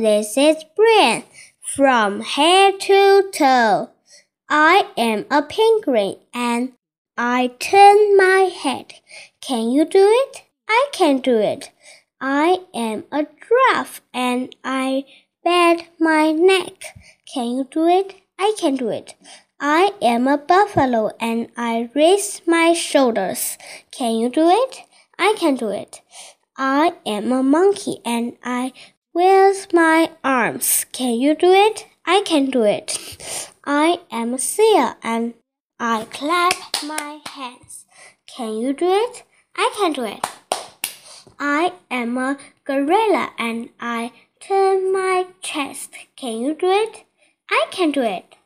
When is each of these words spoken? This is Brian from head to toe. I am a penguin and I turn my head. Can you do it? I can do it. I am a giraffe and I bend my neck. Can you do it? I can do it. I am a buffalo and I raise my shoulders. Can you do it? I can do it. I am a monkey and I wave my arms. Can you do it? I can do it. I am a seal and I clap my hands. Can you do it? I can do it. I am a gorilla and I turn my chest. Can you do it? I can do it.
This 0.00 0.38
is 0.38 0.64
Brian 0.74 1.24
from 1.60 2.22
head 2.22 2.80
to 2.80 3.30
toe. 3.34 3.90
I 4.48 4.86
am 4.96 5.26
a 5.30 5.42
penguin 5.42 6.16
and 6.32 6.72
I 7.18 7.48
turn 7.58 8.16
my 8.16 8.48
head. 8.50 8.94
Can 9.42 9.68
you 9.68 9.84
do 9.84 10.00
it? 10.02 10.44
I 10.66 10.88
can 10.94 11.18
do 11.18 11.36
it. 11.36 11.70
I 12.18 12.60
am 12.72 13.04
a 13.12 13.26
giraffe 13.26 14.00
and 14.14 14.56
I 14.64 15.04
bend 15.44 15.84
my 15.98 16.32
neck. 16.32 16.82
Can 17.30 17.50
you 17.58 17.68
do 17.70 17.86
it? 17.86 18.14
I 18.38 18.54
can 18.58 18.76
do 18.76 18.88
it. 18.88 19.16
I 19.60 19.92
am 20.00 20.26
a 20.26 20.38
buffalo 20.38 21.10
and 21.20 21.48
I 21.58 21.90
raise 21.94 22.40
my 22.46 22.72
shoulders. 22.72 23.58
Can 23.90 24.14
you 24.14 24.30
do 24.30 24.48
it? 24.48 24.78
I 25.18 25.34
can 25.36 25.56
do 25.56 25.68
it. 25.68 26.00
I 26.56 26.94
am 27.04 27.32
a 27.32 27.42
monkey 27.42 28.00
and 28.06 28.38
I 28.42 28.72
wave 29.12 29.66
my 29.72 30.10
arms. 30.22 30.86
Can 30.92 31.14
you 31.14 31.34
do 31.34 31.52
it? 31.52 31.86
I 32.06 32.22
can 32.24 32.50
do 32.50 32.62
it. 32.62 33.48
I 33.64 34.00
am 34.10 34.34
a 34.34 34.38
seal 34.38 34.94
and 35.02 35.34
I 35.78 36.06
clap 36.12 36.54
my 36.84 37.20
hands. 37.28 37.86
Can 38.26 38.54
you 38.54 38.72
do 38.72 38.88
it? 38.88 39.24
I 39.56 39.72
can 39.76 39.92
do 39.92 40.04
it. 40.04 40.26
I 41.38 41.72
am 41.90 42.16
a 42.18 42.38
gorilla 42.64 43.30
and 43.38 43.70
I 43.80 44.12
turn 44.40 44.92
my 44.92 45.26
chest. 45.40 45.90
Can 46.16 46.38
you 46.38 46.54
do 46.54 46.70
it? 46.70 47.04
I 47.50 47.66
can 47.70 47.90
do 47.90 48.02
it. 48.02 48.36